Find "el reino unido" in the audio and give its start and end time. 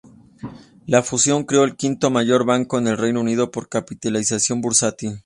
2.87-3.51